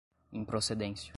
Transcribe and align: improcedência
improcedência 0.31 1.09